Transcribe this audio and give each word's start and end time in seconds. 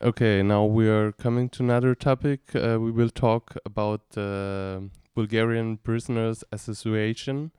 Okay, 0.00 0.44
now 0.44 0.64
we 0.64 0.88
are 0.88 1.10
coming 1.10 1.48
to 1.48 1.64
another 1.64 1.92
topic. 1.92 2.54
Uh, 2.54 2.78
we 2.78 2.92
will 2.92 3.10
talk 3.10 3.56
about 3.66 4.10
the 4.10 4.90
Bulgarian 5.16 5.76
Prisoners 5.76 6.44
Association. 6.52 7.50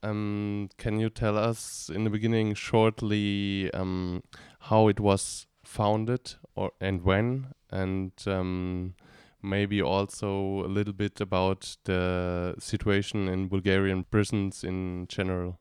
Um, 0.00 0.68
can 0.78 1.00
you 1.00 1.10
tell 1.10 1.36
us 1.36 1.90
in 1.92 2.04
the 2.04 2.10
beginning 2.10 2.54
shortly 2.54 3.72
um, 3.74 4.22
how 4.60 4.86
it 4.86 5.00
was 5.00 5.48
founded 5.64 6.34
or 6.54 6.70
and 6.80 7.02
when, 7.02 7.48
and 7.70 8.12
um, 8.24 8.94
maybe 9.42 9.82
also 9.82 10.64
a 10.64 10.70
little 10.70 10.92
bit 10.92 11.20
about 11.20 11.76
the 11.86 12.54
situation 12.60 13.26
in 13.26 13.48
Bulgarian 13.48 14.04
prisons 14.04 14.62
in 14.62 15.08
general? 15.08 15.58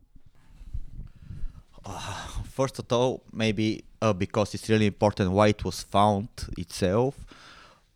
Uh, 1.86 2.00
first 2.43 2.79
of 2.79 2.91
all, 2.91 3.23
maybe 3.31 3.83
uh, 4.02 4.13
because 4.13 4.54
it's 4.54 4.70
really 4.70 4.88
important 4.88 5.32
why 5.32 5.47
it 5.47 5.63
was 5.63 5.83
found 5.83 6.29
itself. 6.57 7.15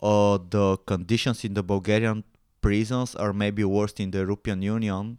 Uh, 0.02 0.38
the 0.50 0.78
conditions 0.86 1.44
in 1.44 1.54
the 1.54 1.64
Bulgarian 1.64 2.24
prisons 2.62 3.16
are 3.16 3.34
maybe 3.34 3.64
worse 3.64 3.94
in 3.94 4.12
the 4.12 4.20
European 4.20 4.62
Union 4.62 5.18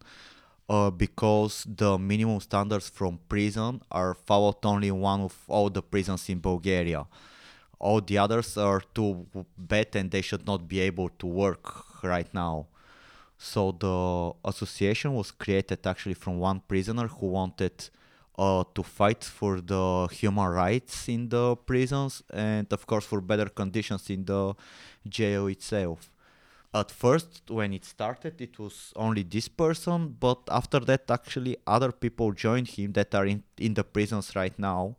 uh, 0.68 0.90
because 0.90 1.66
the 1.66 1.98
minimum 1.98 2.40
standards 2.40 2.88
from 2.88 3.18
prison 3.28 3.80
are 3.90 4.14
followed 4.14 4.64
only 4.64 4.88
in 4.88 5.00
one 5.00 5.20
of 5.20 5.34
all 5.48 5.68
the 5.70 5.82
prisons 5.82 6.28
in 6.28 6.38
Bulgaria. 6.40 7.06
All 7.80 8.00
the 8.00 8.18
others 8.18 8.56
are 8.56 8.82
too 8.94 9.26
bad 9.56 9.94
and 9.94 10.10
they 10.10 10.20
should 10.20 10.46
not 10.46 10.68
be 10.68 10.80
able 10.80 11.08
to 11.20 11.26
work 11.26 11.84
right 12.02 12.32
now. 12.34 12.66
So 13.38 13.72
the 13.72 14.48
association 14.48 15.14
was 15.14 15.30
created 15.30 15.86
actually 15.86 16.14
from 16.14 16.38
one 16.38 16.60
prisoner 16.68 17.06
who 17.06 17.26
wanted 17.28 17.88
uh, 18.38 18.62
to 18.74 18.82
fight 18.82 19.24
for 19.24 19.60
the 19.60 20.08
human 20.12 20.46
rights 20.46 21.08
in 21.08 21.28
the 21.28 21.56
prisons 21.56 22.22
and 22.32 22.72
of 22.72 22.86
course 22.86 23.04
for 23.04 23.20
better 23.20 23.46
conditions 23.46 24.08
in 24.10 24.24
the 24.24 24.54
jail 25.08 25.48
itself. 25.48 26.10
At 26.72 26.90
first 26.90 27.42
when 27.48 27.72
it 27.72 27.84
started 27.84 28.40
it 28.40 28.58
was 28.58 28.92
only 28.94 29.24
this 29.24 29.48
person 29.48 30.16
but 30.20 30.38
after 30.50 30.78
that 30.80 31.10
actually 31.10 31.56
other 31.66 31.90
people 31.90 32.32
joined 32.32 32.68
him 32.68 32.92
that 32.92 33.14
are 33.14 33.26
in, 33.26 33.42
in 33.58 33.74
the 33.74 33.84
prisons 33.84 34.36
right 34.36 34.56
now 34.58 34.96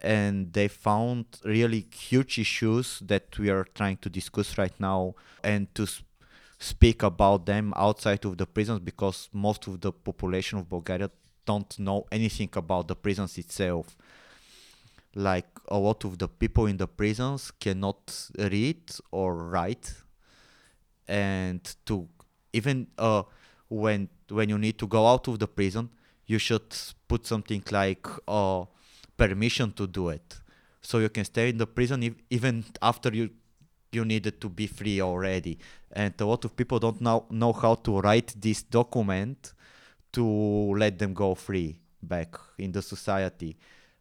and 0.00 0.52
they 0.52 0.68
found 0.68 1.24
really 1.44 1.86
huge 1.92 2.38
issues 2.38 3.00
that 3.06 3.36
we 3.38 3.48
are 3.50 3.64
trying 3.74 3.96
to 3.96 4.10
discuss 4.10 4.58
right 4.58 4.78
now 4.78 5.14
and 5.42 5.74
to 5.74 5.86
sp- 5.88 6.04
speak 6.58 7.02
about 7.02 7.46
them 7.46 7.72
outside 7.76 8.24
of 8.24 8.36
the 8.38 8.46
prisons 8.46 8.80
because 8.80 9.28
most 9.32 9.66
of 9.66 9.80
the 9.80 9.90
population 9.92 10.58
of 10.58 10.68
Bulgaria 10.68 11.10
don't 11.44 11.78
know 11.78 12.06
anything 12.10 12.50
about 12.54 12.88
the 12.88 12.96
prisons 12.96 13.38
itself. 13.38 13.96
Like 15.14 15.46
a 15.68 15.78
lot 15.78 16.04
of 16.04 16.18
the 16.18 16.28
people 16.28 16.66
in 16.66 16.76
the 16.76 16.88
prisons 16.88 17.50
cannot 17.52 18.28
read 18.38 18.82
or 19.10 19.34
write. 19.36 19.94
And 21.06 21.60
to 21.86 22.08
even 22.52 22.88
uh, 22.98 23.22
when 23.68 24.08
when 24.28 24.48
you 24.48 24.58
need 24.58 24.78
to 24.78 24.86
go 24.86 25.06
out 25.06 25.28
of 25.28 25.38
the 25.38 25.46
prison 25.46 25.90
you 26.26 26.38
should 26.38 26.74
put 27.08 27.26
something 27.26 27.62
like 27.70 28.06
uh, 28.26 28.64
permission 29.16 29.72
to 29.72 29.86
do 29.86 30.08
it. 30.08 30.40
So 30.80 30.98
you 30.98 31.08
can 31.08 31.24
stay 31.24 31.50
in 31.50 31.58
the 31.58 31.66
prison 31.66 32.02
if, 32.02 32.14
even 32.30 32.64
after 32.82 33.10
you 33.14 33.30
you 33.92 34.04
needed 34.04 34.40
to 34.40 34.48
be 34.48 34.66
free 34.66 35.00
already. 35.00 35.56
And 35.92 36.12
a 36.20 36.26
lot 36.26 36.44
of 36.44 36.56
people 36.56 36.80
don't 36.80 37.00
know, 37.00 37.26
know 37.30 37.52
how 37.52 37.76
to 37.76 38.00
write 38.00 38.34
this 38.36 38.64
document 38.64 39.52
to 40.14 40.24
let 40.76 40.98
them 40.98 41.12
go 41.14 41.34
free 41.34 41.78
back 42.02 42.36
in 42.58 42.72
the 42.72 42.82
society. 42.82 43.56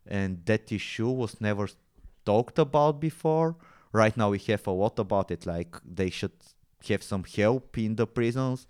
And 0.06 0.46
that 0.46 0.72
issue 0.72 1.10
was 1.10 1.40
never 1.40 1.68
talked 2.26 2.60
about 2.60 3.00
before. 3.00 3.56
Right 3.92 4.16
now 4.18 4.30
we 4.32 4.40
have 4.40 4.66
a 4.68 4.72
lot 4.72 4.98
about 5.00 5.32
it 5.32 5.46
like 5.46 5.76
they 5.86 6.10
should 6.10 6.38
have 6.90 7.04
some 7.04 7.24
help 7.24 7.78
in 7.78 7.96
the 7.96 8.08
prisons 8.08 8.68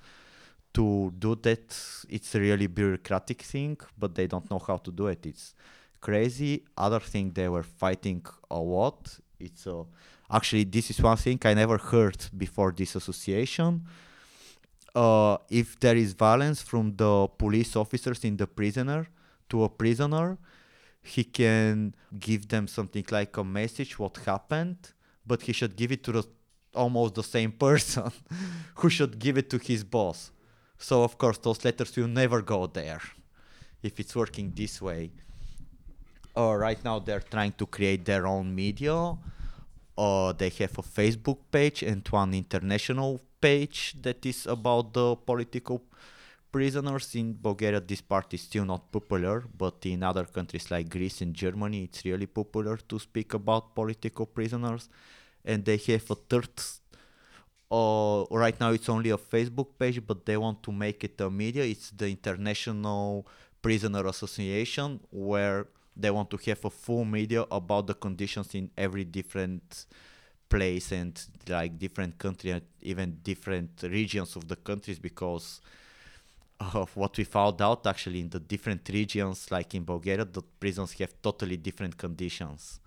to 0.74 1.14
do 1.18 1.36
that. 1.36 1.66
It's 2.10 2.36
a 2.36 2.40
really 2.40 2.68
bureaucratic 2.68 3.42
thing 3.42 3.78
but 3.98 4.16
they 4.16 4.28
don't 4.28 4.50
know 4.50 4.60
how 4.60 4.78
to 4.78 4.92
do 4.92 5.08
it. 5.08 5.26
It's 5.26 5.56
crazy. 6.02 6.64
Other 6.78 7.00
thing 7.00 7.32
they 7.32 7.48
were 7.48 7.64
fighting 7.64 8.26
a 8.52 8.60
lot. 8.60 9.20
It's 9.40 9.66
a 9.68 9.86
actually 10.32 10.64
this 10.64 10.90
is 10.90 11.00
one 11.02 11.18
thing 11.18 11.40
i 11.46 11.54
never 11.54 11.78
heard 11.78 12.18
before 12.36 12.72
this 12.72 12.96
association 12.96 13.86
uh, 14.96 15.38
if 15.50 15.80
there 15.80 15.96
is 15.96 16.14
violence 16.14 16.62
from 16.62 16.96
the 16.96 17.28
police 17.38 17.76
officers 17.76 18.24
in 18.24 18.38
the 18.38 18.48
prisoner 18.48 19.08
to 19.50 19.64
a 19.64 19.70
prisoner 19.70 20.38
he 21.02 21.24
can 21.24 21.94
give 22.18 22.48
them 22.48 22.68
something 22.68 23.06
like 23.12 23.36
a 23.38 23.44
message 23.44 24.00
what 24.00 24.18
happened 24.26 24.78
but 25.26 25.42
he 25.44 25.54
should 25.54 25.76
give 25.76 25.92
it 25.92 26.04
to 26.04 26.12
the 26.12 26.24
almost 26.74 27.16
the 27.16 27.24
same 27.24 27.52
person 27.68 28.12
who 28.76 28.90
should 28.90 29.20
give 29.20 29.38
it 29.38 29.50
to 29.50 29.58
his 29.58 29.84
boss. 29.84 30.32
So 30.78 31.04
of 31.04 31.18
course 31.18 31.38
those 31.38 31.64
letters 31.64 31.96
will 31.96 32.08
never 32.08 32.42
go 32.42 32.68
there 32.68 33.02
if 33.82 34.00
it's 34.00 34.16
working 34.16 34.52
this 34.56 34.82
way. 34.82 35.12
Uh, 36.36 36.56
right 36.56 36.84
now 36.84 37.00
they're 37.00 37.20
trying 37.20 37.54
to 37.54 37.66
create 37.66 38.06
their 38.06 38.26
own 38.26 38.54
media. 38.56 39.16
Uh, 39.96 40.34
they 40.34 40.50
have 40.50 40.78
a 40.80 40.82
Facebook 40.82 41.38
page 41.52 41.84
and 41.84 42.06
one 42.08 42.34
international 42.34 43.22
page 43.46 43.96
that 44.06 44.26
is 44.26 44.40
about 44.48 44.94
the 44.94 45.16
political 45.30 45.82
prisoners 46.52 47.16
in 47.16 47.34
Bulgaria. 47.34 47.82
This 47.82 48.02
part 48.02 48.34
is 48.34 48.42
still 48.42 48.66
not 48.66 48.92
popular, 48.92 49.44
but 49.64 49.86
in 49.86 50.04
other 50.04 50.26
countries 50.38 50.72
like 50.72 50.90
Greece 50.90 51.22
and 51.22 51.34
Germany, 51.34 51.84
it's 51.86 52.06
really 52.06 52.28
popular 52.28 52.78
to 52.90 53.00
speak 53.00 53.34
about 53.34 53.76
political 53.76 54.26
prisoners 54.26 54.90
and 55.46 55.66
they 55.66 55.78
have 55.78 56.10
a 56.10 56.16
third 56.16 56.50
uh, 57.72 58.26
right 58.30 58.60
now 58.60 58.72
it's 58.72 58.90
only 58.90 59.10
a 59.10 59.18
facebook 59.18 59.68
page 59.80 60.06
but 60.06 60.26
they 60.26 60.38
want 60.38 60.62
to 60.64 60.72
make 60.72 61.04
it 61.04 61.20
a 61.22 61.30
media 61.30 61.64
it's 61.64 61.90
the 61.92 62.08
international 62.08 63.26
prisoner 63.62 64.06
association 64.08 65.00
where 65.12 65.68
they 65.96 66.12
want 66.12 66.30
to 66.30 66.38
have 66.46 66.64
a 66.66 66.70
full 66.70 67.06
media 67.06 67.46
about 67.52 67.88
the 67.88 67.94
conditions 67.94 68.54
in 68.56 68.70
every 68.78 69.04
different 69.04 69.86
place 70.58 70.92
and 70.92 71.14
like 71.48 71.78
different 71.80 72.18
country 72.18 72.62
even 72.82 73.18
different 73.24 73.72
regions 73.84 74.36
of 74.36 74.48
the 74.48 74.56
countries 74.56 75.00
because 75.00 75.62
of 76.60 76.96
what 76.96 77.18
we 77.18 77.24
found 77.24 77.62
out 77.62 77.86
actually 77.88 78.20
in 78.20 78.30
the 78.30 78.40
different 78.40 78.88
regions 78.90 79.52
like 79.52 79.74
in 79.76 79.84
bulgaria 79.84 80.26
the 80.26 80.44
prisons 80.60 80.94
have 80.94 81.14
totally 81.22 81.58
different 81.58 81.98
conditions 81.98 82.80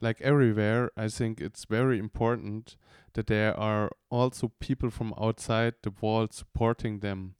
like 0.00 0.20
everywhere, 0.20 0.90
I 0.96 1.08
think 1.08 1.40
it's 1.40 1.64
very 1.64 1.98
important 1.98 2.76
that 3.14 3.28
there 3.28 3.58
are 3.58 3.90
also 4.10 4.52
people 4.60 4.90
from 4.90 5.14
outside 5.18 5.74
the 5.82 5.92
wall 6.00 6.28
supporting 6.30 6.98
them 6.98 7.34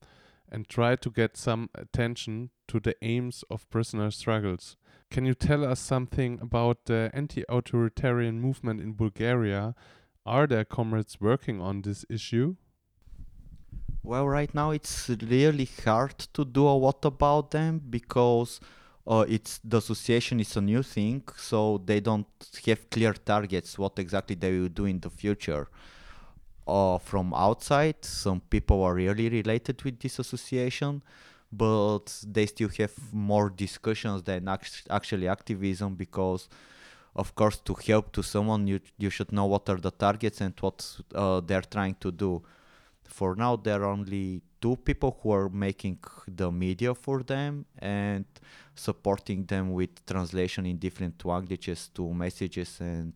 and 0.51 0.67
try 0.67 0.97
to 0.97 1.11
get 1.11 1.37
some 1.37 1.69
attention 1.75 2.51
to 2.69 2.81
the 2.81 2.95
aims 3.03 3.45
of 3.51 3.69
prisoner 3.69 4.11
struggles. 4.11 4.77
Can 5.11 5.25
you 5.25 5.35
tell 5.35 5.65
us 5.65 5.81
something 5.81 6.39
about 6.41 6.87
the 6.87 7.11
anti 7.15 7.45
authoritarian 7.49 8.41
movement 8.41 8.81
in 8.81 8.93
Bulgaria? 8.93 9.75
Are 10.25 10.47
there 10.47 10.65
comrades 10.65 11.21
working 11.21 11.61
on 11.61 11.83
this 11.83 12.05
issue? 12.11 12.57
Well, 14.03 14.29
right 14.29 14.53
now 14.55 14.71
it's 14.71 15.09
really 15.09 15.69
hard 15.85 16.19
to 16.35 16.45
do 16.45 16.67
a 16.69 16.77
lot 16.77 17.05
about 17.05 17.51
them 17.51 17.81
because 17.91 18.61
uh, 19.07 19.25
it's 19.29 19.61
the 19.65 19.79
association 19.79 20.41
is 20.41 20.57
a 20.57 20.61
new 20.61 20.83
thing, 20.83 21.23
so 21.37 21.83
they 21.85 22.01
don't 22.01 22.27
have 22.67 22.91
clear 22.91 23.13
targets 23.13 23.79
what 23.79 23.99
exactly 23.99 24.35
they 24.35 24.59
will 24.59 24.69
do 24.69 24.85
in 24.85 25.01
the 25.01 25.11
future. 25.11 25.69
Uh, 26.67 26.99
from 26.99 27.33
outside, 27.35 28.05
some 28.05 28.41
people 28.41 28.83
are 28.83 28.95
really 28.95 29.29
related 29.29 29.83
with 29.83 30.01
this 30.01 30.19
association, 30.19 31.03
but 31.53 32.07
they 32.27 32.47
still 32.47 32.69
have 32.79 32.93
more 33.13 33.51
discussions 33.51 34.23
than 34.23 34.49
act- 34.49 34.87
actually 34.91 35.29
activism 35.29 35.95
because, 35.95 36.49
of 37.15 37.35
course, 37.35 37.59
to 37.61 37.75
help 37.87 38.13
to 38.13 38.23
someone, 38.23 38.67
you 38.67 38.81
you 38.99 39.11
should 39.11 39.33
know 39.33 39.47
what 39.47 39.69
are 39.69 39.81
the 39.81 39.91
targets 39.91 40.41
and 40.41 40.55
what 40.61 40.79
uh, 41.15 41.41
they're 41.41 41.63
trying 41.63 41.97
to 42.01 42.11
do. 42.11 42.43
For 43.05 43.37
now, 43.37 43.57
there 43.57 43.83
are 43.83 43.93
only 43.93 44.43
two 44.61 44.77
people 44.77 45.19
who 45.23 45.31
are 45.31 45.49
making 45.49 45.99
the 46.27 46.51
media 46.51 46.95
for 46.95 47.23
them 47.23 47.65
and 47.79 48.25
supporting 48.75 49.45
them 49.45 49.73
with 49.73 50.05
translation 50.07 50.67
in 50.67 50.77
different 50.79 51.25
languages 51.25 51.89
to 51.95 52.13
messages 52.13 52.81
and 52.81 53.13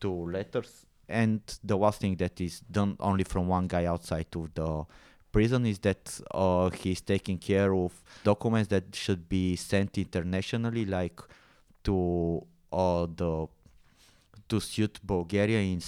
to 0.00 0.10
letters. 0.10 0.84
And 1.08 1.40
the 1.62 1.76
last 1.76 2.00
thing 2.00 2.16
that 2.16 2.40
is 2.40 2.60
done 2.60 2.96
only 3.00 3.24
from 3.24 3.48
one 3.48 3.66
guy 3.66 3.84
outside 3.86 4.26
of 4.34 4.54
the 4.54 4.84
prison 5.32 5.66
is 5.66 5.78
that 5.80 6.20
uh, 6.32 6.70
he's 6.70 7.00
taking 7.00 7.38
care 7.38 7.74
of 7.74 7.92
documents 8.24 8.68
that 8.68 8.94
should 8.94 9.28
be 9.28 9.56
sent 9.56 9.98
internationally, 9.98 10.84
like 10.84 11.20
to 11.84 12.44
uh, 12.72 13.06
the 13.16 13.46
to 14.48 14.60
suit 14.60 14.98
Bulgaria 15.02 15.60
in 15.60 15.80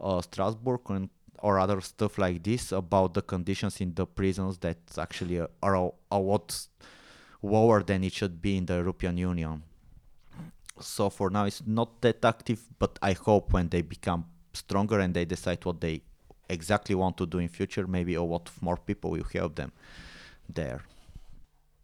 uh, 0.00 0.20
Strasbourg 0.20 0.80
and 0.90 1.08
or 1.40 1.58
other 1.58 1.80
stuff 1.80 2.18
like 2.18 2.42
this 2.42 2.72
about 2.72 3.14
the 3.14 3.22
conditions 3.22 3.80
in 3.80 3.94
the 3.94 4.06
prisons 4.06 4.58
that 4.58 4.78
actually 4.98 5.40
are 5.62 5.76
a, 5.76 5.90
a 6.10 6.18
lot 6.18 6.66
lower 7.42 7.82
than 7.82 8.04
it 8.04 8.12
should 8.12 8.40
be 8.40 8.56
in 8.56 8.66
the 8.66 8.74
European 8.74 9.16
Union. 9.16 9.62
So 10.80 11.10
for 11.10 11.30
now, 11.30 11.44
it's 11.44 11.62
not 11.66 12.00
that 12.02 12.24
active, 12.24 12.62
but 12.78 12.98
I 13.02 13.12
hope 13.12 13.52
when 13.52 13.68
they 13.68 13.82
become 13.82 14.26
stronger 14.52 15.00
and 15.00 15.14
they 15.14 15.24
decide 15.24 15.64
what 15.64 15.80
they 15.80 16.02
exactly 16.48 16.94
want 16.94 17.16
to 17.18 17.26
do 17.26 17.38
in 17.38 17.48
future, 17.48 17.86
maybe 17.86 18.16
or 18.16 18.28
what 18.28 18.50
more 18.60 18.76
people 18.76 19.10
will 19.10 19.26
help 19.32 19.56
them 19.56 19.72
there. 20.52 20.82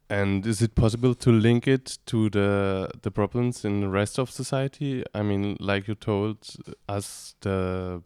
And 0.08 0.46
is 0.46 0.60
it 0.60 0.74
possible 0.74 1.14
to 1.14 1.32
link 1.32 1.66
it 1.66 1.98
to 2.06 2.28
the 2.28 2.90
the 3.00 3.10
problems 3.10 3.64
in 3.64 3.80
the 3.80 3.88
rest 3.88 4.18
of 4.18 4.30
society? 4.30 5.04
I 5.14 5.22
mean, 5.22 5.56
like 5.58 5.88
you 5.88 5.94
told 5.94 6.36
us, 6.88 7.34
the 7.40 8.02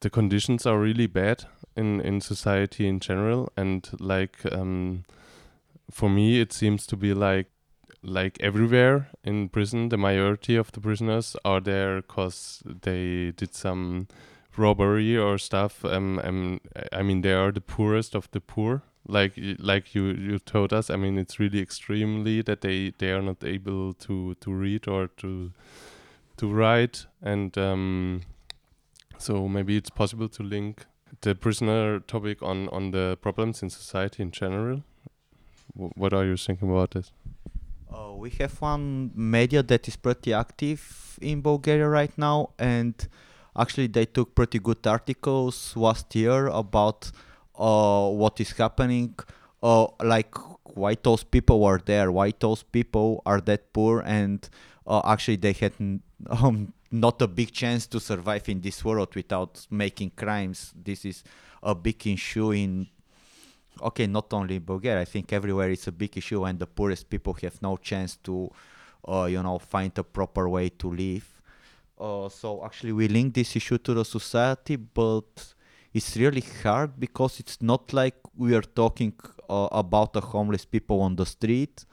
the 0.00 0.10
conditions 0.10 0.66
are 0.66 0.78
really 0.78 1.06
bad 1.06 1.44
in 1.76 2.00
in 2.00 2.20
society 2.20 2.88
in 2.88 3.00
general, 3.00 3.52
and 3.56 3.86
like 4.00 4.38
um, 4.50 5.04
for 5.90 6.08
me, 6.08 6.40
it 6.40 6.52
seems 6.52 6.86
to 6.86 6.96
be 6.96 7.12
like 7.12 7.50
like 8.02 8.38
everywhere 8.40 9.10
in 9.24 9.48
prison, 9.48 9.88
the 9.88 9.98
majority 9.98 10.56
of 10.56 10.72
the 10.72 10.80
prisoners 10.80 11.36
are 11.44 11.60
there 11.60 11.96
because 11.96 12.62
they 12.64 13.32
did 13.36 13.54
some 13.54 14.06
robbery 14.58 15.16
or 15.16 15.38
stuff. 15.38 15.84
Um, 15.84 16.20
um, 16.24 16.60
I 16.92 17.02
mean, 17.02 17.22
they 17.22 17.32
are 17.32 17.52
the 17.52 17.60
poorest 17.60 18.14
of 18.14 18.30
the 18.30 18.40
poor. 18.40 18.82
Like 19.08 19.34
like 19.58 19.94
you 19.94 20.06
you 20.06 20.38
told 20.38 20.72
us. 20.72 20.90
I 20.90 20.96
mean, 20.96 21.16
it's 21.16 21.38
really 21.38 21.60
extremely 21.60 22.42
that 22.42 22.60
they 22.60 22.92
they 22.98 23.12
are 23.12 23.22
not 23.22 23.44
able 23.44 23.94
to 23.94 24.34
to 24.34 24.52
read 24.52 24.88
or 24.88 25.08
to 25.18 25.52
to 26.38 26.52
write, 26.52 27.06
and 27.22 27.56
um, 27.56 28.22
so 29.16 29.48
maybe 29.48 29.76
it's 29.76 29.90
possible 29.90 30.28
to 30.28 30.42
link 30.42 30.86
the 31.20 31.34
prisoner 31.34 32.00
topic 32.00 32.42
on 32.42 32.68
on 32.70 32.90
the 32.90 33.16
problems 33.20 33.62
in 33.62 33.70
society 33.70 34.22
in 34.22 34.30
general. 34.30 34.82
W 35.74 35.92
what 35.94 36.12
are 36.12 36.24
you 36.24 36.36
thinking 36.36 36.70
about 36.70 36.90
this? 36.90 37.12
Uh, 37.90 38.12
we 38.14 38.30
have 38.30 38.60
one 38.60 39.10
media 39.14 39.62
that 39.62 39.88
is 39.88 39.96
pretty 39.96 40.32
active 40.32 41.18
in 41.20 41.42
Bulgaria 41.42 41.88
right 41.88 42.16
now, 42.18 42.50
and 42.58 42.94
actually 43.56 43.88
they 43.88 44.06
took 44.06 44.34
pretty 44.34 44.58
good 44.58 44.86
articles 44.86 45.76
last 45.76 46.14
year 46.14 46.48
about 46.48 47.10
uh, 47.58 48.08
what 48.08 48.40
is 48.40 48.52
happening. 48.52 49.14
Uh, 49.62 49.86
like 50.02 50.34
why 50.74 50.96
those 51.02 51.24
people 51.24 51.60
were 51.60 51.80
there, 51.84 52.12
why 52.12 52.32
those 52.38 52.62
people 52.62 53.22
are 53.24 53.40
that 53.40 53.72
poor, 53.72 54.02
and 54.04 54.48
uh, 54.86 55.00
actually 55.04 55.36
they 55.36 55.52
had 55.52 55.72
um, 56.30 56.72
not 56.90 57.20
a 57.22 57.26
big 57.26 57.52
chance 57.52 57.86
to 57.86 57.98
survive 57.98 58.48
in 58.48 58.60
this 58.60 58.84
world 58.84 59.14
without 59.14 59.66
making 59.70 60.10
crimes. 60.10 60.72
This 60.76 61.04
is 61.04 61.24
a 61.62 61.74
big 61.74 62.06
issue 62.06 62.52
in 62.52 62.88
okay, 63.82 64.06
not 64.06 64.32
only 64.32 64.56
in 64.56 64.64
Bulgaria, 64.64 65.02
I 65.02 65.04
think 65.04 65.32
everywhere 65.32 65.70
it's 65.70 65.86
a 65.86 65.92
big 65.92 66.16
issue, 66.16 66.44
and 66.44 66.58
the 66.58 66.66
poorest 66.66 67.10
people 67.10 67.34
have 67.42 67.60
no 67.60 67.76
chance 67.76 68.16
to, 68.24 68.50
uh, 69.06 69.24
you 69.24 69.42
know, 69.42 69.58
find 69.58 69.92
a 69.98 70.04
proper 70.04 70.48
way 70.48 70.68
to 70.70 70.90
live. 70.90 71.35
Uh, 71.98 72.28
so 72.28 72.64
actually, 72.64 72.92
we 72.92 73.08
link 73.08 73.34
this 73.34 73.56
issue 73.56 73.78
to 73.78 73.94
the 73.94 74.04
society, 74.04 74.76
but 74.76 75.54
it's 75.94 76.16
really 76.16 76.44
hard 76.62 76.98
because 77.00 77.40
it's 77.40 77.62
not 77.62 77.92
like 77.92 78.16
we 78.36 78.54
are 78.54 78.62
talking 78.62 79.14
uh, 79.48 79.68
about 79.72 80.12
the 80.12 80.20
homeless 80.20 80.64
people 80.64 81.00
on 81.00 81.16
the 81.16 81.24
street. 81.24 81.84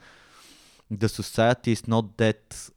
The 0.90 1.08
society 1.08 1.72
is 1.72 1.88
not 1.88 2.16
that. 2.18 2.70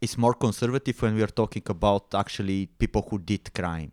It's 0.00 0.16
more 0.16 0.34
conservative 0.34 1.00
when 1.02 1.14
we 1.14 1.22
are 1.22 1.34
talking 1.42 1.62
about 1.68 2.14
actually 2.14 2.66
people 2.66 3.06
who 3.08 3.18
did 3.18 3.54
crime 3.54 3.92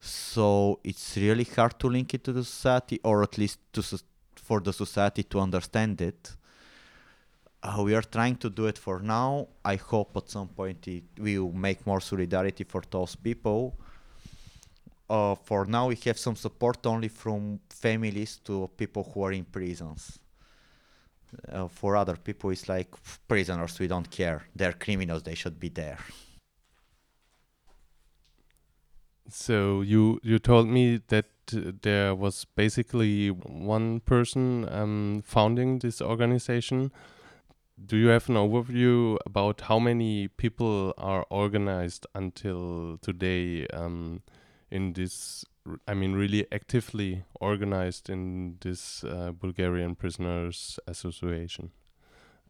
so 0.00 0.78
it's 0.84 1.16
really 1.16 1.44
hard 1.44 1.78
to 1.80 1.88
link 1.88 2.14
it 2.14 2.24
to 2.24 2.32
the 2.32 2.44
society 2.44 3.00
or 3.02 3.22
at 3.22 3.36
least 3.36 3.58
to 3.72 3.82
for 4.36 4.60
the 4.60 4.72
society 4.72 5.22
to 5.22 5.40
understand 5.40 6.00
it 6.00 6.36
uh, 7.62 7.82
we 7.82 7.94
are 7.94 8.02
trying 8.02 8.36
to 8.36 8.50
do 8.50 8.66
it 8.66 8.78
for 8.78 9.00
now. 9.00 9.48
I 9.64 9.76
hope 9.76 10.16
at 10.16 10.30
some 10.30 10.48
point 10.48 10.86
it 10.86 11.04
will 11.18 11.52
make 11.52 11.86
more 11.86 12.00
solidarity 12.00 12.64
for 12.64 12.82
those 12.90 13.16
people. 13.16 13.76
Uh, 15.10 15.34
for 15.34 15.64
now 15.64 15.88
we 15.88 15.96
have 16.04 16.18
some 16.18 16.36
support 16.36 16.86
only 16.86 17.08
from 17.08 17.60
families 17.70 18.38
to 18.44 18.70
people 18.76 19.10
who 19.12 19.22
are 19.22 19.32
in 19.32 19.44
prisons. 19.44 20.18
Uh, 21.50 21.68
for 21.68 21.94
other 21.96 22.16
people 22.16 22.50
it's 22.50 22.68
like 22.68 22.88
prisoners 23.26 23.78
we 23.78 23.88
don't 23.88 24.10
care. 24.10 24.44
They're 24.54 24.72
criminals 24.72 25.22
they 25.22 25.34
should 25.34 25.58
be 25.58 25.68
there. 25.68 25.98
So 29.28 29.82
you 29.82 30.20
you 30.22 30.38
told 30.38 30.68
me 30.68 31.00
that 31.08 31.26
uh, 31.54 31.72
there 31.82 32.14
was 32.14 32.46
basically 32.56 33.28
one 33.28 34.00
person 34.00 34.68
um, 34.70 35.22
founding 35.24 35.80
this 35.80 36.00
organization. 36.00 36.92
Do 37.86 37.96
you 37.96 38.08
have 38.08 38.28
an 38.28 38.34
overview 38.34 39.18
about 39.24 39.62
how 39.62 39.78
many 39.78 40.28
people 40.28 40.94
are 40.98 41.24
organized 41.30 42.06
until 42.14 42.98
today 42.98 43.66
um, 43.68 44.22
in 44.70 44.92
this? 44.92 45.44
I 45.86 45.94
mean, 45.94 46.14
really 46.14 46.46
actively 46.50 47.24
organized 47.40 48.10
in 48.10 48.56
this 48.60 49.04
uh, 49.04 49.32
Bulgarian 49.32 49.94
Prisoners 49.94 50.78
Association. 50.86 51.70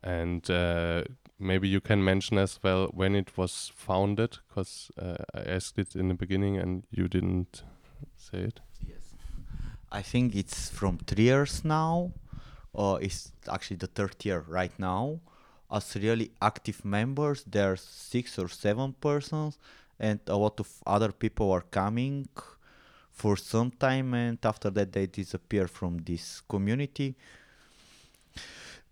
And 0.02 0.48
uh, 0.50 1.02
maybe 1.38 1.68
you 1.68 1.80
can 1.80 2.02
mention 2.02 2.38
as 2.38 2.58
well 2.62 2.86
when 2.94 3.14
it 3.14 3.36
was 3.36 3.72
founded, 3.74 4.38
because 4.48 4.90
uh, 4.96 5.16
I 5.34 5.40
asked 5.40 5.78
it 5.78 5.94
in 5.94 6.08
the 6.08 6.14
beginning 6.14 6.56
and 6.56 6.84
you 6.90 7.08
didn't 7.08 7.64
say 8.16 8.38
it. 8.38 8.60
Yes, 8.86 9.14
I 9.90 10.02
think 10.02 10.34
it's 10.34 10.70
from 10.70 10.98
three 10.98 11.24
years 11.24 11.64
now. 11.64 12.12
Uh, 12.78 12.98
it's 13.06 13.32
actually 13.50 13.76
the 13.76 13.88
third 13.88 14.14
year 14.24 14.44
right 14.48 14.76
now. 14.78 15.04
As 15.70 15.96
really 15.96 16.30
active 16.40 16.84
members, 16.84 17.44
there 17.44 17.72
are 17.72 17.76
six 17.76 18.38
or 18.38 18.48
seven 18.48 18.94
persons, 19.08 19.58
and 19.98 20.20
a 20.28 20.36
lot 20.36 20.60
of 20.60 20.68
other 20.86 21.12
people 21.12 21.50
are 21.50 21.66
coming 21.80 22.26
for 23.12 23.36
some 23.36 23.70
time, 23.72 24.14
and 24.14 24.38
after 24.44 24.70
that 24.70 24.92
they 24.92 25.06
disappear 25.06 25.66
from 25.66 25.98
this 25.98 26.40
community 26.48 27.16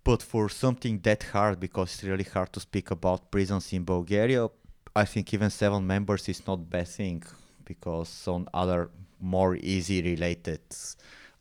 but 0.07 0.23
for 0.23 0.49
something 0.49 1.01
that 1.01 1.25
hard, 1.33 1.59
because 1.59 1.93
it's 1.93 2.05
really 2.05 2.31
hard 2.37 2.53
to 2.53 2.61
speak 2.61 2.93
about 2.93 3.29
prisons 3.33 3.73
in 3.73 3.83
Bulgaria, 3.83 4.49
I 4.95 5.05
think 5.05 5.35
even 5.35 5.51
seven 5.51 5.85
members 5.85 6.29
is 6.29 6.47
not 6.47 6.71
bad 6.71 6.87
thing, 6.87 7.25
because 7.65 8.09
some 8.09 8.49
other 8.55 8.89
more 9.21 9.57
easy 9.57 10.01
related 10.03 10.61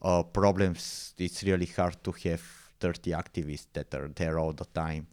uh, 0.02 0.24
problems, 0.24 1.14
it's 1.18 1.44
really 1.44 1.66
hard 1.66 2.04
to 2.04 2.12
have 2.12 2.42
30 2.80 3.12
activists 3.12 3.68
that 3.74 3.94
are 3.94 4.10
there 4.10 4.40
all 4.40 4.54
the 4.54 4.66
time. 4.66 5.08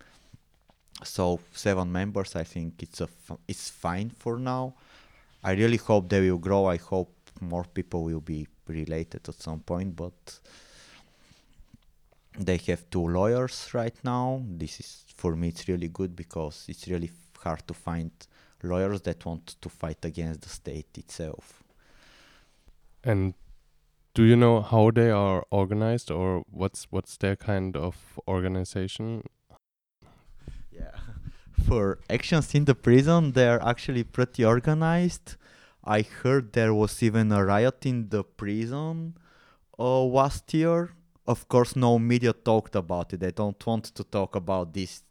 So 1.04 1.40
seven 1.52 1.90
members, 1.90 2.36
I 2.36 2.44
think 2.44 2.82
it's 2.82 3.00
a 3.00 3.08
it's 3.48 3.70
fine 3.70 4.10
for 4.10 4.38
now. 4.38 4.74
I 5.42 5.52
really 5.52 5.78
hope 5.78 6.08
they 6.08 6.20
will 6.20 6.38
grow. 6.38 6.66
I 6.66 6.76
hope 6.76 7.12
more 7.40 7.64
people 7.64 8.04
will 8.04 8.20
be 8.20 8.46
related 8.68 9.28
at 9.28 9.42
some 9.42 9.60
point, 9.60 9.96
but 9.96 10.38
they 12.38 12.56
have 12.68 12.88
two 12.90 13.08
lawyers 13.08 13.68
right 13.72 13.96
now. 14.04 14.42
This 14.46 14.80
is 14.80 15.04
for 15.16 15.34
me 15.34 15.48
it's 15.48 15.66
really 15.68 15.88
good 15.88 16.14
because 16.14 16.66
it's 16.68 16.86
really 16.88 17.10
hard 17.38 17.66
to 17.66 17.74
find 17.74 18.10
lawyers 18.62 19.00
that 19.02 19.24
want 19.26 19.56
to 19.60 19.68
fight 19.68 20.04
against 20.04 20.42
the 20.42 20.48
state 20.48 20.96
itself. 20.96 21.62
And 23.02 23.34
do 24.14 24.24
you 24.24 24.36
know 24.36 24.60
how 24.60 24.90
they 24.90 25.10
are 25.10 25.44
organized 25.50 26.10
or 26.10 26.44
what's 26.50 26.86
what's 26.90 27.16
their 27.16 27.36
kind 27.36 27.76
of 27.76 28.18
organization? 28.28 29.22
Yeah. 30.70 30.96
For 31.66 31.98
actions 32.10 32.54
in 32.54 32.64
the 32.64 32.74
prison, 32.74 33.32
they're 33.32 33.62
actually 33.62 34.04
pretty 34.04 34.44
organized. 34.44 35.36
I 35.84 36.02
heard 36.02 36.52
there 36.52 36.74
was 36.74 37.02
even 37.02 37.32
a 37.32 37.44
riot 37.44 37.86
in 37.86 38.08
the 38.08 38.24
prison 38.24 39.16
uh, 39.78 40.02
last 40.02 40.52
year 40.54 40.90
of 41.26 41.48
course, 41.48 41.76
no 41.76 41.98
media 41.98 42.32
talked 42.32 42.74
about 42.74 43.12
it. 43.12 43.20
They 43.20 43.30
don't 43.30 43.64
want 43.66 43.84
to 43.84 44.04
talk 44.04 44.34
about 44.34 44.72
this 44.72 45.02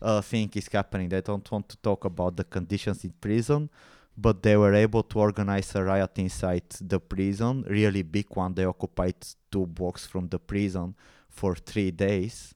uh, 0.00 0.20
thing 0.20 0.50
is 0.54 0.68
happening. 0.68 1.08
They 1.08 1.20
don't 1.20 1.50
want 1.50 1.68
to 1.70 1.76
talk 1.78 2.04
about 2.04 2.36
the 2.36 2.44
conditions 2.44 3.04
in 3.04 3.12
prison, 3.20 3.70
but 4.20 4.42
they 4.42 4.56
were 4.56 4.74
able 4.74 5.04
to 5.04 5.20
organize 5.20 5.72
a 5.76 5.84
riot 5.84 6.18
inside 6.18 6.68
the 6.80 6.98
prison, 6.98 7.64
really 7.68 8.02
big 8.02 8.26
one. 8.30 8.52
They 8.52 8.64
occupied 8.64 9.14
two 9.50 9.66
blocks 9.66 10.06
from 10.06 10.28
the 10.28 10.40
prison 10.40 10.96
for 11.28 11.54
three 11.54 11.92
days, 11.92 12.52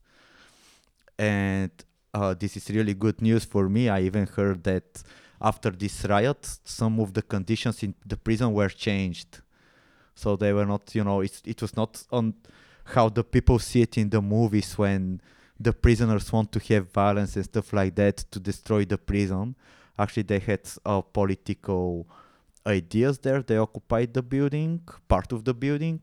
and 1.17 1.71
uh, 2.13 2.35
this 2.35 2.57
is 2.57 2.69
really 2.71 2.95
good 2.95 3.23
news 3.23 3.45
for 3.45 3.69
me. 3.69 3.89
I 3.89 4.01
even 4.01 4.27
heard 4.27 4.65
that 4.65 5.05
after 5.41 5.71
this 5.71 6.05
riot, 6.05 6.59
some 6.65 6.99
of 6.99 7.15
the 7.15 7.23
conditions 7.23 7.83
in 7.85 7.95
the 8.05 8.17
prison 8.17 8.53
were 8.53 8.69
changed, 8.69 9.41
so 10.17 10.35
they 10.35 10.53
were 10.53 10.67
not, 10.67 10.93
you 10.97 11.05
know, 11.05 11.21
it 11.21 11.41
it 11.45 11.63
was 11.63 11.77
not 11.77 12.03
on 12.11 12.35
how 12.85 13.09
the 13.09 13.23
people 13.23 13.61
see 13.61 13.83
it 13.83 13.97
in 13.97 14.11
the 14.11 14.21
movies 14.21 14.77
when 14.77 15.21
the 15.61 15.73
prisoners 15.73 16.33
want 16.33 16.51
to 16.51 16.59
have 16.75 16.91
violence 16.91 17.37
and 17.37 17.45
stuff 17.45 17.73
like 17.73 17.95
that 17.95 18.17
to 18.33 18.41
destroy 18.41 18.85
the 18.85 18.99
prison. 18.99 19.55
Actually, 19.99 20.25
they 20.25 20.39
had 20.39 20.61
uh, 20.85 21.01
political 21.01 22.07
ideas 22.67 23.19
there. 23.19 23.43
They 23.43 23.57
occupied 23.57 24.15
the 24.15 24.23
building, 24.23 24.81
part 25.09 25.33
of 25.33 25.45
the 25.45 25.55
building, 25.55 26.01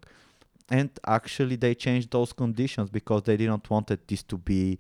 and 0.69 0.89
actually 1.05 1.55
they 1.55 1.73
changed 1.75 2.11
those 2.11 2.33
conditions 2.33 2.89
because 2.89 3.23
they 3.23 3.37
didn't 3.37 3.69
want 3.69 3.91
this 4.07 4.23
to 4.23 4.37
be 4.37 4.79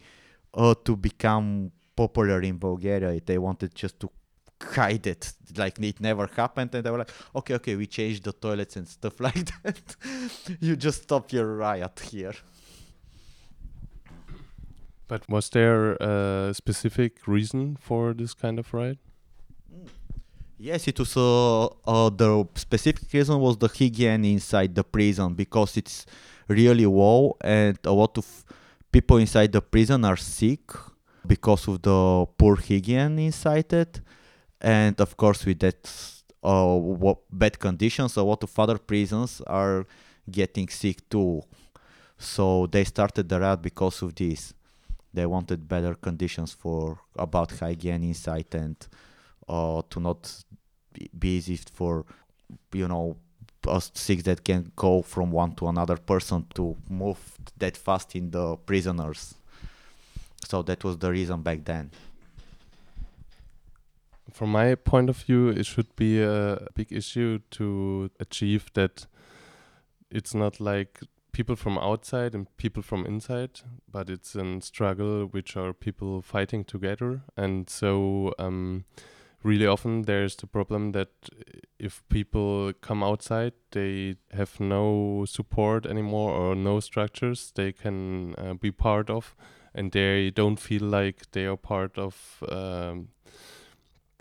uh, 0.53 0.75
to 0.85 0.95
become 0.95 1.71
popular 1.95 2.41
in 2.41 2.57
Bulgaria. 2.57 3.19
They 3.25 3.37
wanted 3.37 3.73
just 3.75 3.99
to 4.01 4.09
hide 4.61 5.07
it, 5.07 5.33
like 5.57 5.79
it 5.79 5.99
never 5.99 6.27
happened, 6.27 6.75
and 6.75 6.83
they 6.83 6.91
were 6.91 6.99
like, 6.99 7.11
okay, 7.35 7.55
okay, 7.55 7.75
we 7.75 7.87
changed 7.87 8.23
the 8.23 8.33
toilets 8.33 8.75
and 8.75 8.87
stuff 8.87 9.19
like 9.27 9.49
that. 9.63 9.95
you 10.59 10.75
just 10.75 11.03
stop 11.03 11.31
your 11.31 11.55
riot 11.55 11.99
here. 12.11 12.33
But 15.09 15.27
was 15.27 15.49
there 15.49 15.95
a 15.95 16.53
specific 16.53 17.27
reason 17.27 17.77
for 17.81 18.13
this 18.13 18.35
kind 18.35 18.59
of 18.59 18.71
riot? 18.73 18.99
Yes, 20.57 20.87
it 20.87 20.99
was. 20.99 21.17
Uh, 21.17 21.65
uh, 21.65 22.09
the 22.09 22.45
specific 22.55 23.11
reason 23.11 23.39
was 23.39 23.57
the 23.57 23.67
hygiene 23.67 24.23
inside 24.25 24.75
the 24.75 24.83
prison 24.83 25.33
because 25.33 25.77
it's 25.77 26.05
really 26.47 26.85
low, 26.85 27.35
and 27.41 27.77
a 27.85 27.91
lot 27.91 28.17
of 28.17 28.45
people 28.91 29.17
inside 29.17 29.51
the 29.51 29.61
prison 29.61 30.05
are 30.05 30.17
sick 30.17 30.69
because 31.25 31.67
of 31.67 31.81
the 31.81 32.25
poor 32.37 32.55
hygiene 32.55 33.17
inside 33.19 33.73
it, 33.73 34.01
and 34.61 34.99
of 35.01 35.17
course 35.17 35.43
with 35.45 35.59
that 35.59 35.89
uh, 36.43 37.13
bad 37.31 37.57
conditions, 37.57 38.15
a 38.15 38.23
lot 38.23 38.43
of 38.43 38.59
other 38.59 38.77
prisons 38.77 39.41
are 39.47 39.87
getting 40.29 40.67
sick 40.69 41.09
too. 41.09 41.41
So 42.17 42.67
they 42.67 42.83
started 42.83 43.27
the 43.27 43.39
riot 43.39 43.61
because 43.61 44.03
of 44.03 44.13
this. 44.13 44.53
They 45.13 45.25
wanted 45.25 45.67
better 45.67 45.95
conditions 45.95 46.53
for 46.53 46.99
about 47.15 47.51
hygiene 47.51 48.03
inside 48.03 48.53
and 48.53 48.75
uh, 49.47 49.81
to 49.89 49.99
not 49.99 50.43
be 51.17 51.29
easy 51.29 51.57
for 51.57 52.05
you 52.73 52.87
know 52.87 53.17
us 53.67 53.91
sick 53.93 54.23
that 54.23 54.43
can 54.43 54.71
go 54.75 55.01
from 55.01 55.31
one 55.31 55.53
to 55.55 55.67
another 55.67 55.97
person 55.97 56.45
to 56.55 56.77
move 56.89 57.19
that 57.57 57.75
fast 57.75 58.15
in 58.15 58.31
the 58.31 58.55
prisoners. 58.57 59.35
So 60.47 60.61
that 60.63 60.83
was 60.83 60.97
the 60.97 61.11
reason 61.11 61.41
back 61.41 61.65
then. 61.65 61.91
From 64.31 64.51
my 64.51 64.75
point 64.75 65.09
of 65.09 65.17
view, 65.17 65.49
it 65.49 65.65
should 65.65 65.93
be 65.95 66.21
a 66.21 66.67
big 66.75 66.91
issue 66.91 67.39
to 67.51 68.09
achieve 68.19 68.71
that 68.73 69.05
it's 70.09 70.33
not 70.33 70.59
like 70.59 71.01
people 71.39 71.55
from 71.55 71.77
outside 71.77 72.35
and 72.35 72.47
people 72.57 72.83
from 72.83 73.05
inside, 73.05 73.61
but 73.89 74.09
it's 74.09 74.35
a 74.35 74.59
struggle 74.59 75.23
which 75.25 75.55
are 75.55 75.71
people 75.71 76.21
fighting 76.21 76.65
together. 76.65 77.21
And 77.37 77.69
so, 77.69 78.33
um, 78.37 78.83
really 79.41 79.65
often 79.65 80.01
there's 80.01 80.35
the 80.35 80.47
problem 80.47 80.91
that 80.91 81.07
if 81.79 82.03
people 82.09 82.73
come 82.81 83.01
outside, 83.01 83.53
they 83.71 84.17
have 84.33 84.59
no 84.59 85.23
support 85.25 85.85
anymore 85.85 86.31
or 86.33 86.55
no 86.55 86.81
structures 86.81 87.53
they 87.55 87.71
can 87.71 88.35
uh, 88.37 88.55
be 88.55 88.69
part 88.69 89.09
of, 89.09 89.33
and 89.73 89.93
they 89.93 90.31
don't 90.31 90.59
feel 90.59 90.83
like 90.83 91.31
they 91.31 91.45
are 91.45 91.55
part 91.55 91.97
of. 91.97 92.43
Um, 92.49 93.07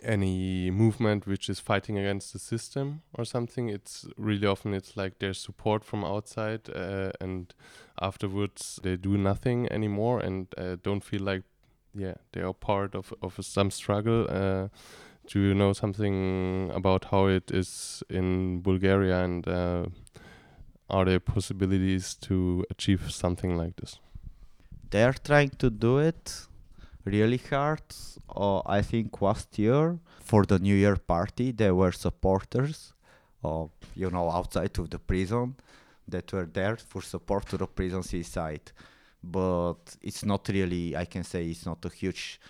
any 0.02 0.70
movement 0.70 1.26
which 1.26 1.48
is 1.48 1.60
fighting 1.60 1.98
against 1.98 2.32
the 2.32 2.38
system 2.38 3.02
or 3.14 3.24
something 3.24 3.68
it's 3.68 4.06
really 4.16 4.46
often 4.46 4.72
it's 4.72 4.96
like 4.96 5.18
there's 5.18 5.38
support 5.38 5.84
from 5.84 6.04
outside 6.04 6.68
uh, 6.74 7.10
and 7.20 7.54
afterwards 8.00 8.78
they 8.82 8.96
do 8.96 9.16
nothing 9.16 9.70
anymore 9.72 10.20
and 10.20 10.46
uh, 10.56 10.76
don't 10.82 11.02
feel 11.02 11.22
like 11.22 11.42
yeah 11.94 12.14
they 12.32 12.40
are 12.40 12.54
part 12.54 12.94
of, 12.94 13.12
of 13.22 13.36
some 13.40 13.70
struggle. 13.70 14.26
Uh, 14.28 14.68
do 15.26 15.40
you 15.40 15.54
know 15.54 15.72
something 15.72 16.70
about 16.74 17.06
how 17.06 17.26
it 17.26 17.50
is 17.50 18.02
in 18.08 18.60
bulgaria 18.62 19.24
and 19.24 19.46
uh, 19.46 19.84
are 20.88 21.04
there 21.04 21.20
possibilities 21.20 22.14
to 22.14 22.64
achieve 22.70 23.10
something 23.10 23.56
like 23.56 23.76
this? 23.76 23.98
They're 24.90 25.12
trying 25.12 25.50
to 25.58 25.68
do 25.68 25.98
it 25.98 26.46
really 27.08 27.38
hard. 27.50 27.82
Uh, 28.34 28.60
I 28.66 28.82
think 28.82 29.20
last 29.20 29.58
year 29.58 29.98
for 30.20 30.44
the 30.44 30.58
New 30.58 30.74
Year 30.74 30.96
party, 30.96 31.52
there 31.52 31.74
were 31.74 31.92
supporters, 31.92 32.92
uh, 33.44 33.66
you 33.94 34.10
know, 34.10 34.30
outside 34.30 34.78
of 34.78 34.90
the 34.90 34.98
prison 34.98 35.56
that 36.06 36.32
were 36.32 36.46
there 36.46 36.76
for 36.76 37.02
support 37.02 37.46
to 37.48 37.56
the 37.56 37.66
prison 37.66 38.02
side. 38.22 38.72
But 39.22 39.96
it's 40.00 40.24
not 40.24 40.48
really, 40.48 40.96
I 40.96 41.04
can 41.04 41.24
say, 41.24 41.46
it's 41.46 41.66
not 41.66 41.84
a 41.84 41.88
huge 41.88 42.40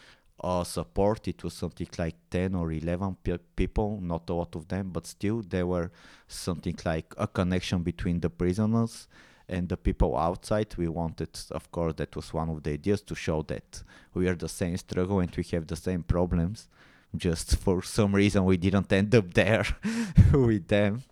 uh, 0.42 0.64
support. 0.64 1.26
It 1.26 1.42
was 1.42 1.54
something 1.54 1.88
like 1.98 2.16
10 2.30 2.54
or 2.54 2.72
11 2.72 3.16
pe- 3.22 3.38
people, 3.56 4.00
not 4.00 4.28
a 4.30 4.34
lot 4.34 4.54
of 4.54 4.68
them, 4.68 4.90
but 4.90 5.06
still 5.06 5.42
there 5.42 5.66
were 5.66 5.90
something 6.26 6.76
like 6.84 7.14
a 7.16 7.26
connection 7.26 7.82
between 7.82 8.20
the 8.20 8.30
prisoners 8.30 9.08
and 9.48 9.68
the 9.68 9.76
people 9.76 10.16
outside 10.16 10.74
we 10.76 10.88
wanted 10.88 11.30
of 11.50 11.70
course 11.70 11.94
that 11.96 12.14
was 12.14 12.32
one 12.32 12.48
of 12.50 12.62
the 12.62 12.72
ideas 12.72 13.00
to 13.02 13.14
show 13.14 13.42
that 13.42 13.82
we 14.14 14.28
are 14.28 14.34
the 14.34 14.48
same 14.48 14.76
struggle 14.76 15.20
and 15.20 15.34
we 15.36 15.44
have 15.52 15.66
the 15.66 15.76
same 15.76 16.02
problems. 16.02 16.68
Just 17.16 17.56
for 17.64 17.82
some 17.82 18.14
reason 18.14 18.44
we 18.44 18.56
didn't 18.56 18.92
end 18.92 19.14
up 19.14 19.32
there 19.32 19.64
with 20.32 20.68
them. 20.68 21.02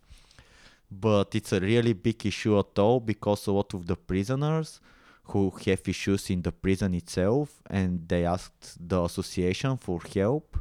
But 0.90 1.34
it's 1.34 1.52
a 1.52 1.60
really 1.60 1.94
big 1.94 2.24
issue 2.26 2.58
at 2.58 2.78
all 2.78 3.00
because 3.00 3.46
a 3.46 3.52
lot 3.52 3.74
of 3.74 3.86
the 3.86 3.96
prisoners 3.96 4.80
who 5.24 5.50
have 5.64 5.88
issues 5.88 6.30
in 6.30 6.42
the 6.42 6.52
prison 6.52 6.94
itself 6.94 7.60
and 7.68 8.08
they 8.08 8.24
asked 8.24 8.76
the 8.88 9.02
association 9.02 9.76
for 9.76 10.00
help 10.14 10.56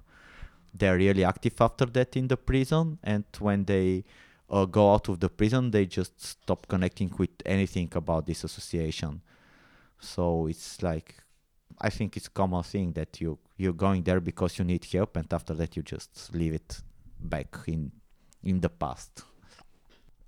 they're 0.78 0.98
really 0.98 1.24
active 1.24 1.60
after 1.60 1.86
that 1.86 2.16
in 2.18 2.28
the 2.28 2.38
prison. 2.38 3.00
And 3.04 3.24
when 3.40 3.66
they 3.66 4.04
uh, 4.56 4.66
go 4.66 4.94
out 4.94 5.10
of 5.10 5.20
the 5.20 5.30
prison, 5.30 5.72
they 5.72 5.86
just 5.86 6.22
stop 6.22 6.68
connecting 6.68 7.14
with 7.18 7.30
anything 7.46 7.90
about 7.94 8.26
this 8.26 8.44
association. 8.44 9.22
So 10.00 10.48
it's 10.48 10.82
like, 10.82 11.16
I 11.82 11.90
think 11.90 12.16
it's 12.16 12.30
common 12.30 12.64
thing 12.64 12.94
that 12.94 13.20
you 13.20 13.38
you're 13.58 13.74
going 13.74 14.04
there 14.04 14.22
because 14.22 14.58
you 14.58 14.66
need 14.66 14.86
help, 14.86 15.18
and 15.18 15.32
after 15.34 15.54
that 15.56 15.76
you 15.76 15.84
just 15.84 16.34
leave 16.34 16.54
it 16.54 16.82
back 17.20 17.56
in 17.68 17.92
in 18.44 18.62
the 18.62 18.70
past. 18.70 19.24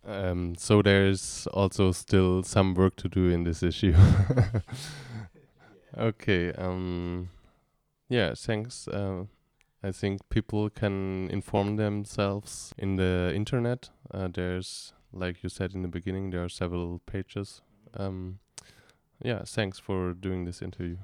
Um, 0.05 0.55
so 0.57 0.81
there's 0.81 1.48
also 1.48 1.91
still 1.91 2.43
some 2.43 2.74
work 2.74 2.96
to 2.98 3.10
do 3.10 3.29
in 3.29 3.43
this 3.43 3.63
issue. 3.63 3.96
okay. 5.98 6.51
Um, 6.53 7.29
yeah. 8.10 8.34
Thanks. 8.36 8.88
Uh, 8.88 9.25
I 9.84 9.91
think 9.91 10.27
people 10.29 10.69
can 10.69 11.29
inform 11.29 11.75
themselves 11.75 12.74
in 12.77 12.96
the 12.96 13.31
internet. 13.34 13.89
Uh, 14.11 14.29
there's, 14.33 14.93
like 15.11 15.43
you 15.43 15.49
said 15.49 15.73
in 15.73 15.81
the 15.81 15.87
beginning, 15.87 16.29
there 16.29 16.43
are 16.43 16.49
several 16.49 16.99
pages. 17.05 17.61
Um, 17.95 18.39
yeah, 19.21 19.43
thanks 19.45 19.79
for 19.79 20.13
doing 20.13 20.45
this 20.45 20.61
interview. 20.61 20.97